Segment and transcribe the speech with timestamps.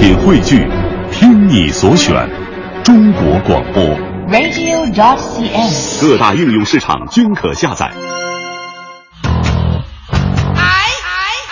[0.00, 0.66] 品汇聚，
[1.12, 2.26] 听你所选，
[2.82, 3.84] 中国广播。
[4.30, 6.00] radio.dot.cn，。
[6.00, 7.92] 各大应用市场均可下载。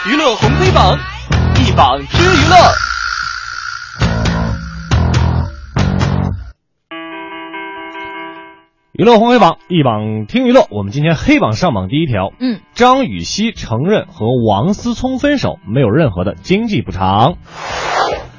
[0.07, 0.99] 娱乐红黑榜，
[1.57, 2.57] 一榜知娱乐。
[8.95, 17.35] 娱乐红黑榜一榜听娱乐，我们今天黑榜上榜第一条，嗯，张雨绮承认和王思聪分手，没有任何的经济补偿。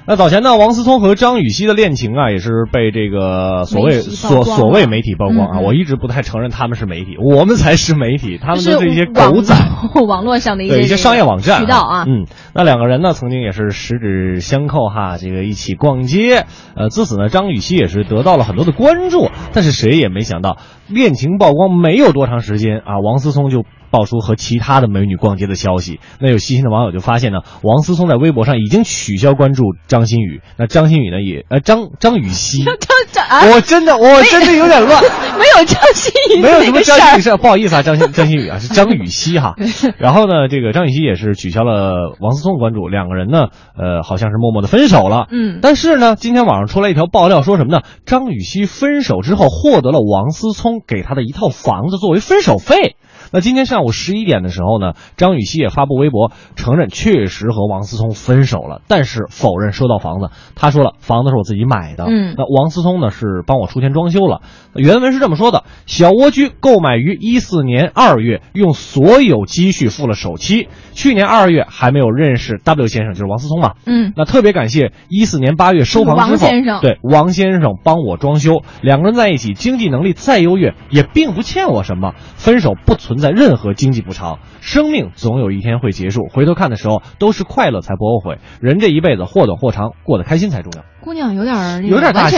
[0.10, 5.60] 那早前呢，王思聪和张雨绮的恋情啊，也是被这个所谓所所谓媒体曝光啊。
[5.60, 9.54] 我一直不太承认他们是媒体，我们才是媒体，他们是都是一些狗仔。
[10.08, 23.64] 网络上的一些一些商业网站渠道啊，嗯，那两个人呢，曾经也是十指相扣哈，这个一起逛街，呃，自此呢，张雨绮也是得到了很多的关注，但是谁也没想到，恋情曝光没有多长时间啊，王思聪就。
[23.92, 32.76] 爆出和其他的美女逛街的消息，那有细心的网友就发现呢，王思聪在微博上已经取消关注张馨予，那张馨予呢也呃张张雨绮，张
[33.12, 35.02] 张啊，我真的我真的有点乱，
[35.38, 39.56] 没有张馨予没有什么张馨予事，不好意思啊，张馨 张馨予啊，是张雨绮哈。
[39.98, 45.28] 然后呢，这个张雨绮也是取消了王思聪的关注，两个人呢，呃，好像是默默的分手了。
[45.32, 47.82] 嗯但是呢，今天网上出来一条爆料，说什么呢？
[48.06, 52.96] 张雨绮分手之后获得了王思聪给她的一套房子作为分手费。
[53.32, 60.30] 那今天上午十一点的时候呢，张雨绮也发布微博承认确实和王思聪分手了，但是否认收到房子。
[60.56, 62.06] 他说了，房子是我自己买的。
[62.08, 64.42] 嗯那王思聪呢是帮我出钱装修了。
[64.74, 70.68] 原文是这么说的：小蜗居购买于一四年二月，用所有积蓄付了首期。
[70.94, 73.74] 去年二月还没有认识 W 先生，就是王思聪嘛。
[73.86, 82.14] 嗯，那特别感谢一四年八月收房之后，王先生对王先生帮我装修，两个人在一起，经济能力再优越，也并不欠我什么。
[82.36, 88.40] 分手不存在任何经济补偿，生命总有一天会结束，回头看的时候都是快乐才不后悔。
[88.62, 90.84] 人这一辈子或短或长，过得开心才重要。
[91.02, 92.38] 姑娘有点儿有点大气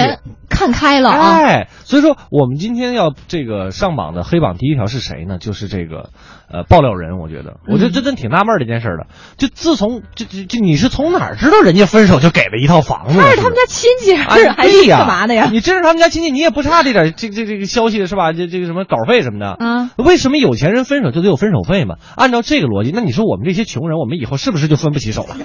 [0.49, 5.37] 看开了啊，哎，所以说我们今天要这个上榜的黑榜第一条是谁呢？
[5.39, 6.09] 就是这个
[6.51, 9.07] 呃爆料人，我觉得，我觉得这真真挺纳闷儿的一件事儿的。
[9.37, 13.23] 就自从这这这你是从哪儿知道人家分手就给了一套房子呢？
[13.23, 15.47] 他是他们家亲戚还是哎还是干嘛的呀？
[15.51, 18.33] 你真是他们家亲戚，你也不差这点这这这个消息是吧？
[18.33, 19.53] 这这个什么稿费什么的。
[19.53, 21.95] 啊，为什么有钱人分手就得有分手费嘛？
[22.15, 25.37] 按照这个逻辑，那你说我们这些穷人，我们以后是不是就分不起手了？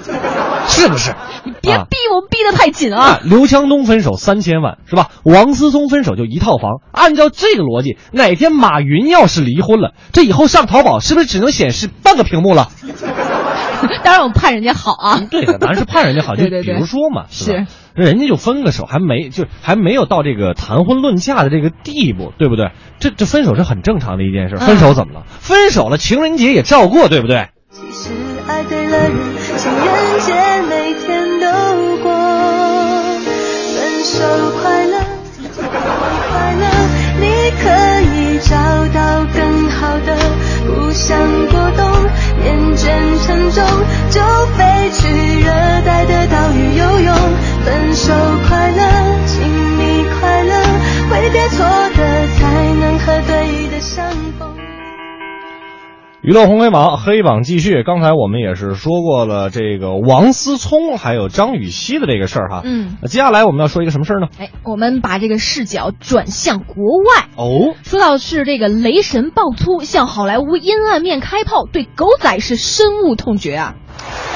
[0.66, 1.14] 是不是？
[1.44, 5.08] 你别逼我们逼得太紧啊啊！，刘强东分手三千万是吧？
[5.24, 6.80] 王思聪分手就一套房。
[6.92, 12.68] 按照这个逻辑，哪天马云要是离婚了，这以后上淘宝是不是只能显示半个屏幕了？
[14.02, 17.66] 当然我们盼人家好啊，对的，咱是盼人家好， 就对对对比如说嘛，是吧？
[17.94, 22.70] 人家就分个手，还没就还没有到这个谈婚论嫁的这个地步，对不对？
[22.98, 24.56] 这这分手是很正常的一件事。
[24.58, 25.24] 嗯分手怎么了？
[25.40, 27.48] 分手了，情人节也照过，对不对？
[27.70, 28.10] 其实
[28.48, 29.12] 爱对了人，
[29.56, 30.32] 情人节
[41.06, 41.86] 想过冬，
[42.44, 42.84] 厌倦
[43.24, 43.64] 沉重，
[44.10, 44.20] 就
[44.56, 45.52] 飞去热
[45.84, 47.14] 带的岛屿游泳。
[47.64, 48.12] 分手
[56.26, 57.84] 娱乐红黑榜，黑榜继续。
[57.84, 62.62] 刚才我们也是说过了这个王思聪还有张雨绮的这个事儿哈。
[62.64, 64.26] 嗯那接下来我们要说一个什么事儿呢？
[64.36, 67.28] 哎，我们把这个视角转向国外。
[67.36, 73.76] 哦，说到是这个雷神爆粗向好莱坞阴暗面开炮，对狗仔是深恶痛绝啊。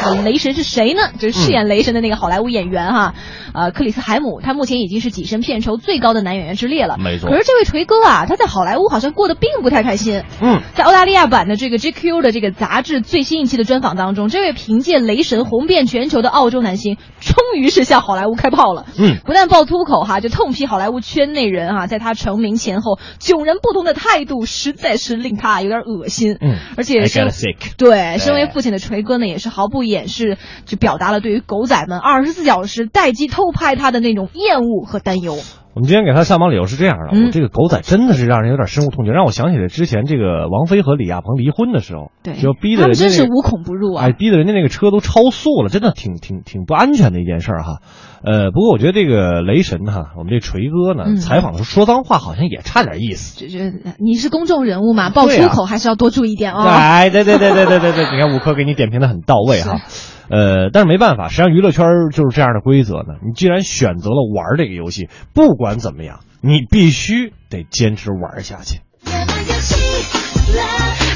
[0.03, 1.01] 呃雷神是谁呢？
[1.19, 3.15] 就是饰演雷神的那个好莱坞演员哈，
[3.55, 6.97] 呃，克里斯海姆，他目前已经是跻身片酬最高的男演员之列了。
[6.99, 10.23] 没错可是这位锤哥啊，他在好莱坞好像过得并不太开心。
[10.41, 18.87] 嗯，在澳大利亚版的这个 GQ 的这个杂志最新一期的专访当中，这位凭借雷神红遍全球的澳洲男星，终于是向好莱坞开炮了。
[18.99, 26.37] 嗯，不但爆粗口哈，就痛批好莱坞圈内人哈，在他成名前后迥然不同的态度，实在是令他有点恶心。
[26.41, 27.31] 嗯而且身
[27.77, 35.37] 对，身为父亲的锤哥呢，也是毫不演是，就表达了对于狗仔们二十四小时待机偷拍他的那种厌恶和担忧。
[35.73, 44.07] 我们今天给他上榜理由是这样的，嗯我这个狗仔真的是让人有点深恶痛绝，让我想起了之前这个王菲和李亚鹏离婚的时候，对，就逼得家、那个真是无孔不入啊。
[44.07, 47.79] 哎，逼得人家那个车都超速了，真的挺挺挺不安全的一件事儿哈。
[48.25, 53.39] 呃，不过我觉得这个雷神哈，我们这锤哥呢，嗯采访的时候说脏话好像也差点意思。
[53.39, 56.63] 这这，你是公众人物嘛，爆粗口还是要多注意点哦。
[56.63, 59.79] 哎，对对对对对对对，你看五科给你点评的很到位哈。
[60.31, 63.15] 呃，但是没办法，实际上娱乐圈就是这样的规则呢。
[63.27, 68.81] 你既然选择了玩这个游戏，不管怎么样，你必须得坚持玩下去。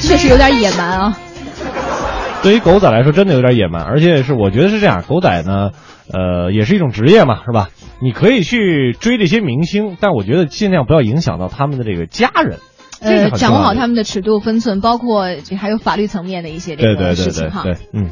[0.02, 1.18] 确实有点野蛮啊。
[2.42, 5.70] 对于狗仔来说，真的有点野蛮，而且是我觉得是这样，狗仔呢，
[6.12, 7.68] 呃，也是一种职业嘛，是吧？
[8.02, 12.58] 你可以去追这些明星，但我觉得尽量不要影响到他们的这个家人。
[13.00, 15.24] 呃，掌握好他们的尺度分寸，包括
[15.58, 17.62] 还有法律层面的一些这对对对个事情哈。
[17.62, 18.10] 对对，嗯，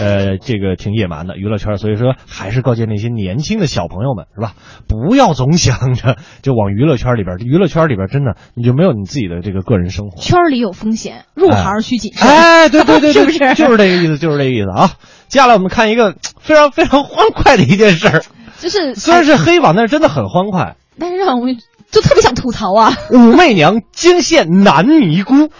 [0.00, 4.54] 呃，这个挺野蛮的娱乐圈，所以说还是告诫那些年轻的小朋友们，是吧？
[4.88, 10.20] 不要总想着就往娱乐圈里边，娱乐圈里边真的你就没有你自己的这个个人生活。
[10.20, 12.28] 圈里有风险，入行需谨慎。
[12.28, 14.90] 哎，对对对对， 是不是 就是这个意思，就是这个意思啊。
[15.28, 18.22] 接下来我们看一个非常非常欢快的一件事儿，
[18.58, 20.76] 就是 虽然是黑榜，但是真的很欢快。
[20.98, 21.56] 但是让我们
[21.90, 22.92] 就特别想吐槽啊。
[23.10, 25.50] 武媚娘惊现男尼姑，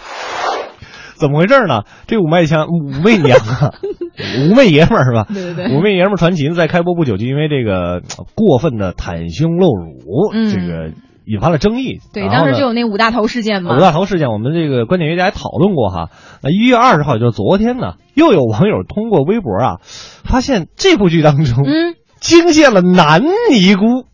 [1.21, 1.83] 怎么回事呢？
[2.07, 3.73] 这武媚娘，武媚娘啊，
[4.41, 5.27] 武媚爷们儿是吧？
[5.31, 10.91] 对对对武媚爷们儿传奇呢，在开播不久就因为这个呃过分的袒胸露乳，嗯这个
[11.25, 11.99] 引发了争议。
[12.11, 13.77] 对，当时就有那五大头事件嘛。
[13.77, 16.09] 五大头事件，我们这个观点学家还讨论过哈。
[16.41, 19.77] 那一月二十号，也就是昨天呢，又有网友通过微博啊，
[20.25, 23.21] 发现这部剧当中，嗯，惊现了男
[23.51, 24.05] 尼姑，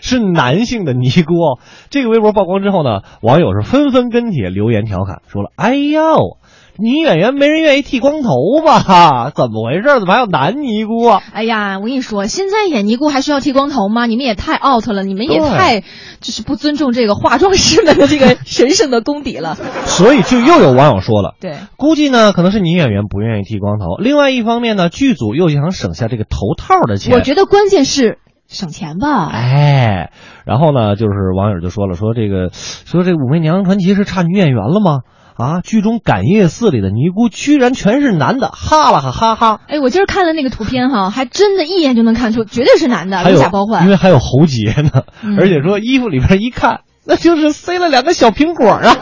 [0.00, 1.58] 是男性的尼姑哦。
[1.90, 6.38] 这个微博曝光之后呢，网友是纷纷跟帖留言调侃，说了：“哎呦，
[6.78, 8.30] 女演员没人愿意剃光头
[8.64, 9.32] 吧？
[9.34, 9.98] 怎么回事？
[9.98, 14.06] 怎么还有男尼姑啊？”哎呀，我跟你说，现在演尼姑还需要剃光头吗？
[14.06, 15.80] 你们也太 out 了，你们也太
[16.20, 19.56] 就是不尊重这个化妆师们的这个神圣的功底了。
[19.84, 21.34] 所以就又有网友说了。
[21.40, 23.96] 对，估计呢，可能是女演员不愿意剃光头。
[23.96, 27.12] 另外一方面呢，剧组又想省下这个头套的钱。
[27.12, 28.18] 我觉得关键是
[28.48, 29.28] 省钱吧。
[29.30, 30.10] 哎，
[30.44, 35.00] 然后呢，就是网友就说了，说这个，说这《武媚娘传奇》是差女演员了吗？
[35.36, 39.60] 啊，剧中感业寺里的尼姑居然全是男的，哈了哈哈哈。
[39.68, 43.84] 哎，我今儿看了那个图片哈，还真的一眼就能看出，绝对是男的，还有如假包换。
[43.84, 48.96] 因为还有喉结呢，嗯而且说衣服里边一看，那就是塞了两个小苹果啊。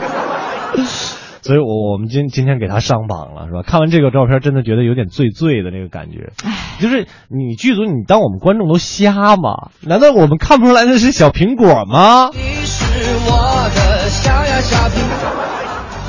[1.47, 3.63] 所以我我们今今天给他上榜了，是吧？
[3.65, 6.33] 看完这个照片，真的觉得有点醉醉的那个感觉。
[6.77, 9.71] 就是你剧组，你当我们观众都瞎吗？
[9.79, 12.31] 难道我们看不出来那是小苹果吗？
[12.33, 12.83] 你是
[13.23, 15.23] 我的小呀小苹果，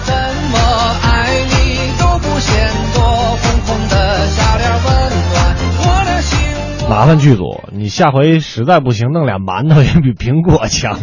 [0.03, 0.13] 怎
[0.51, 0.59] 么
[1.07, 3.01] 爱你都不嫌多，
[3.39, 4.87] 红红的小脸温
[5.31, 6.35] 暖我的心
[6.83, 6.91] 窝。
[6.91, 10.99] 麻烦剧组，你下回实在不行，弄俩馒头也比苹果强。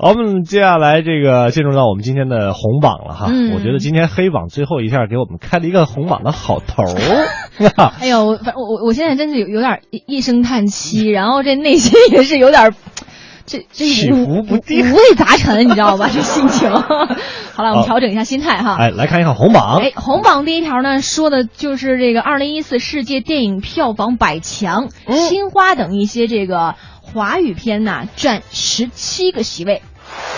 [0.00, 3.26] 好，我们接下来这个进入到我们今天的红榜了哈。
[3.30, 7.26] 嗯我觉得今天黑榜最后一下给我们开了一个红榜的好头儿。
[8.00, 12.72] 哎呦，我反正我我我现在真是有有点一一声叹息，然后这内心也是有点。
[13.44, 16.06] 这这起五伏不定五味杂陈，你知道吧？
[16.12, 16.70] 这心情。
[16.70, 18.76] 好了，我们调整一下心态哈。
[18.78, 19.80] 哎，来看一看红榜。
[19.80, 26.74] 哎，红榜第一条呢，说的就是这个二零一四世界电影票房百强，嗯新花等一些这个
[27.12, 29.82] 华语片呢、占十七个席位。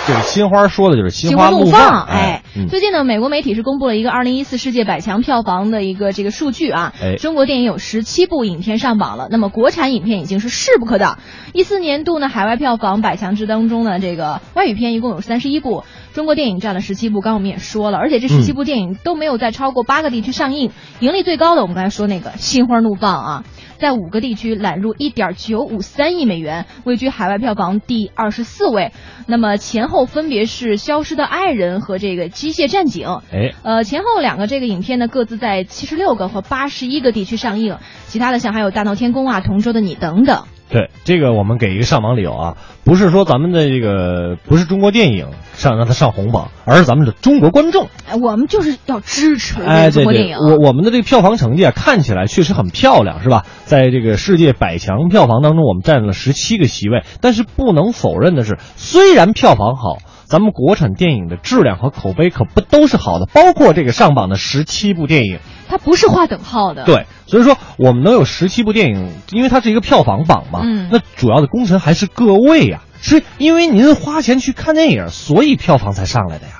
[0.06, 11.18] 这个心花说的就是心花怒放，哎，嗯最近呢，美国媒体是公布了一个二零一四世界百强票房的一个这个数据啊，哎中国电影有十七部影片上榜了，那么国产影片已经是势不可挡。
[11.52, 23.44] 一四年度呢，海外票房百强制当中呢，这个外语片一共有三十一部，中国电影占了十七部，刚刚我们也说了，而且这十七部电影都没有在超过八个地区上映，盈利最高的我们刚才说那个《心花怒放》啊。
[23.80, 28.92] 在五个地区揽入一点九五三亿美元，位居海外票房第二十四位。
[29.26, 33.08] 那么前后分别是《消失的爱人》和这个《机械战警》。
[33.32, 40.44] 哎，呃，前后两个这个影片呢，各自在七十六个和八十一个地区上映，其他的像还有《大闹天宫》啊、《同桌的你》等等。
[40.70, 47.88] 对这个我们给一个上榜理由啊，不是说咱们的这个不是中国电影上让它上红榜，而是咱们的中国观众。
[48.08, 50.36] 哎，我们就是要支持哎，对对，这个中国电影。
[50.38, 53.44] 我我们的这个票房成绩啊，看起来确实很漂亮，是吧？
[53.64, 57.02] 在这个世界百强票房当中，我们占了十七个席位。
[57.20, 65.40] 但是不能否认的是，虽然票房好，咱们国产电影的质量和口碑可不都是好的，包括这个上榜的十七部电影。
[65.70, 76.59] 它不是划等号的。，对，所以说我们能有十七部电影，因为它是一个票房榜嘛，嗯那主要的功臣还是各位呀、是因为您花钱去看电影，所以票房才上来的呀。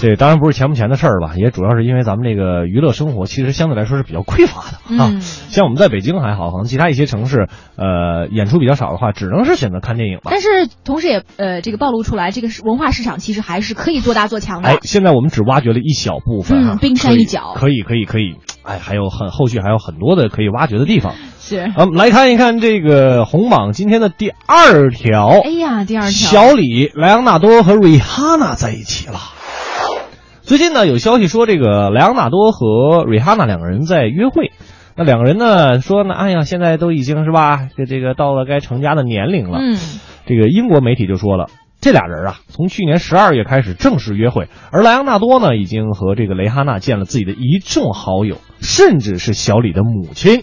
[0.00, 5.10] 这当然不是钱不钱的事儿吧，也主要是因为咱们这个娱乐生活其实相对来说是比较匮乏的啊。
[5.12, 10.30] 嗯像我们在北京还好，可能其他一些城市，呃，演出比较少的话，只能是选择看电影吧。
[10.30, 10.48] 但是
[10.84, 14.68] 同时也呃这个暴露出来，这个是文化市场其实还是可以做大做强的。
[14.68, 21.14] 哎，现在我们只挖掘了一小部分啊，嗯冰山一角可以可以可以，哎，还有很后续还有很多的可以挖掘的地方。
[21.40, 21.58] 是。
[21.58, 25.40] 啊，我们来看一看这个红榜今天的第二条。
[25.44, 26.10] 哎呀，第二条。
[26.10, 29.18] 小李、莱昂纳多和瑞哈娜在一起了。
[30.50, 34.50] 最近呢，有消息说这个莱昂纳多和瑞哈娜两个人在约会。
[34.96, 39.60] 那两个人呢说呢，哎呀，现在都已经是吧，这这个到了该成家的年龄了。
[39.62, 39.78] 嗯，
[40.26, 41.46] 这个英国媒体就说了，
[41.80, 50.42] 这俩人啊，从去年十二月开始正式约会，而莱昂纳多呢，已经和这个雷哈娜见了自己的一众好友，甚至是小李的母亲。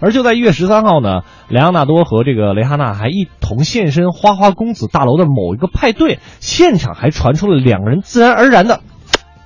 [0.00, 8.80] 而就在一月十三号呢，莱昂纳多和这个雷哈娜还一同现身花花公子大楼的某一个派对，现场还传出了两个人自然而然的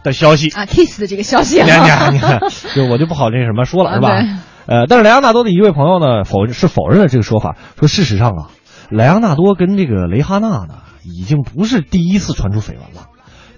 [0.03, 0.49] 的消息。
[0.51, 2.41] 啊，kiss 的这个消息啊，你看，你看，你看，
[2.75, 4.23] 就我就不好那什么说了，是吧？
[4.67, 8.51] 呃，但是莱昂纳多的一位朋友呢，否是否认了这个说法，说事实上啊，
[8.91, 13.09] 莱昂纳多跟这个雷哈娜呢，已经不是第一次传出绯闻了。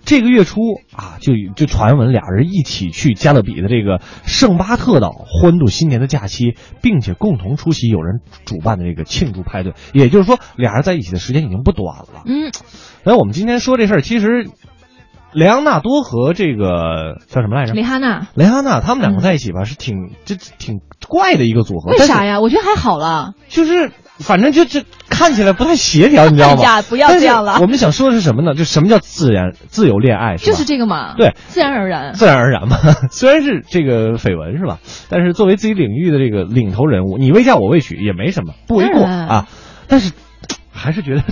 [0.05, 0.61] 这个月初
[0.97, 9.75] 啊，就就传闻俩人一起去加勒比的这个圣巴特岛欢度新年的假期，并且共同出席有人主办的这个庆祝派对。
[9.93, 12.23] 也就是说，俩人在一起的时间已经不短了。
[12.27, 12.51] 嗯，
[13.05, 14.49] 那我们今天说这事儿，其实
[15.33, 17.75] 莱昂纳多和这个叫什么来着？
[17.75, 21.91] 蕾哈娜，雷哈娜他们两个在一起吧，是挺这挺怪的一个组合。
[21.93, 22.41] 为啥呀？
[22.41, 23.35] 我觉得还好了。
[23.49, 26.63] 就是反正就这看起来不太协调，你知道吗？
[26.63, 28.55] 哎 呀不要这样了我们想说的是什么呢？
[28.55, 30.37] 就什么叫自然自由恋爱？
[30.37, 32.13] 是就是这个嘛，对，自然而然。
[32.15, 32.77] 自然而然嘛。
[33.11, 34.79] 虽然是这个绯闻是吧？
[35.09, 39.47] 但是作为自己领域的这个领头人物，你未嫁我未娶也没什么，不为过啊。
[39.89, 40.13] 但是
[40.71, 41.23] 还是觉得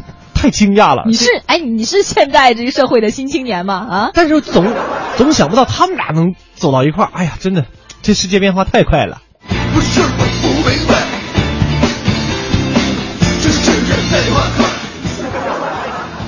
[0.41, 1.03] 太惊讶了。
[1.07, 3.75] 你是哎，你是现在这个社会的新青年吗？
[3.75, 4.67] 啊，但是总
[5.19, 7.11] 总想不到他们俩能走到一块儿。
[7.13, 7.67] 哎呀，真的，
[8.01, 9.21] 这世界变化太快了。
[9.75, 10.90] 不是我不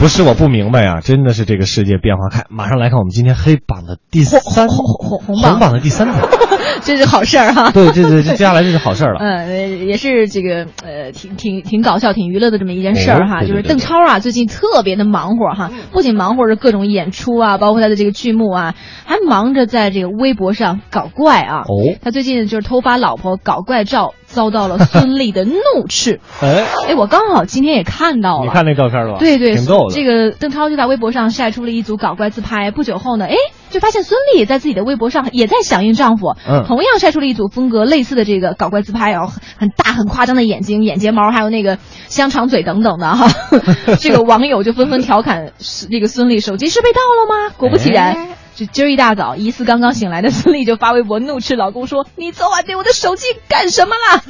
[0.03, 2.45] 不是我不明白啊，真的是这个世界变化快。
[2.51, 6.29] 马上来看我们今天黑榜的第三红红红榜榜的第三条。
[6.83, 7.71] 这是好事儿哈。
[7.73, 9.21] 对，这这这接下来这是好事儿了。
[9.23, 13.43] 嗯，呃也是这个呃，挺挺挺搞笑、挺娱乐的这么一件事儿哈。
[13.43, 18.75] 就是哦对对对邓超啊，最近特别的忙活哈，不仅忙活着各种演出啊，包括他的这个剧目啊，
[19.07, 21.61] 还忙着在这个微博上搞怪啊。
[21.61, 26.21] 哦，他最近就是偷发老婆搞怪照，遭到了孙俪的怒斥。
[26.43, 28.45] 哎，哎，我刚好今天也看到了。
[28.45, 29.19] 你看那照片了吧？
[29.19, 29.95] 对对，挺逗的。
[29.95, 33.37] 这个邓超就在微博上晒出了一组搞怪自拍，不久后呢，哎，
[33.71, 43.29] 就发现孙俪也在自己的微博上也在响应丈夫，嗯同样晒出了一组风格类似的这个搞怪自拍哦，很很大很夸张的眼睛、眼睫毛，还有那个香肠嘴等等的哈。
[44.01, 45.53] 这个网友就纷纷调侃
[45.91, 47.55] 这个孙俪手机是被盗了吗？
[47.57, 48.13] 果不其然。
[48.15, 54.23] 哎就今儿一大早，疑似刚刚醒来的孙俪就发微博怒斥老公说：“你昨晚对我的手机干什么了？”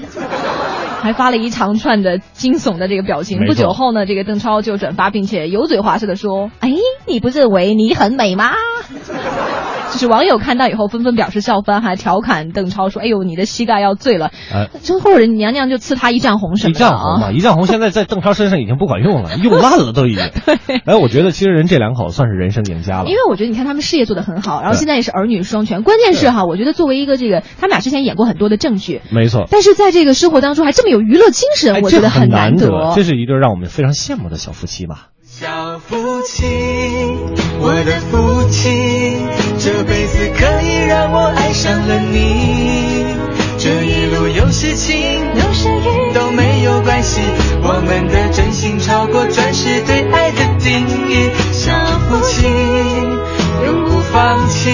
[1.02, 3.44] 还发了一长串的惊悚的这个表情。
[3.46, 6.72] 不久后呢，这个邓超就转发，并且油嘴滑舌的说：“哎，
[7.06, 8.52] 你不认为你很美吗？”
[9.92, 14.30] 就是网友看到以后纷纷表示笑翻，还调侃邓超说：“哎呦，你的膝盖要醉了。
[14.50, 16.88] 哎，之后人娘娘就赐他一丈红什一么的啊。
[16.90, 20.24] 丈红嘛，一丈红现在在邓超身上已经不管用了， 用烂了都已经。
[20.86, 23.12] 哎，我觉得其实人这两口算是人生赢家了因。
[23.12, 25.82] 为我觉得你看他们事业做得很好，然后现在也是儿女双全。
[25.82, 35.08] 关键是哈，我觉得作为一个这个，他们俩之前演过很多的正剧，没错，但是在这个生活当中还这么有娱乐精神，哎，我觉得很难得，这是一对让我们非常羡慕的小夫妻吧。
[35.24, 36.44] 小夫妻，
[37.60, 38.72] 我的父亲，
[39.64, 43.06] 这辈子可以让我爱上了你。
[43.58, 44.96] 这一路有些情，
[45.36, 47.20] 有时雨都没有关系，
[47.62, 51.30] 我们的真心超过钻石对爱的定义。
[51.52, 51.70] 小
[52.10, 52.50] 父亲，
[53.64, 54.70] 永不放弃，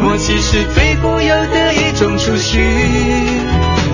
[0.00, 2.58] 默契是最富有的一种储蓄。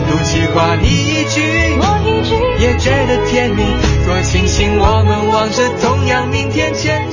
[0.09, 1.43] 赌气话你一句，
[1.81, 3.65] 我一句也觉得甜蜜，
[4.07, 7.06] 多庆幸我们望着同样明天，牵手在。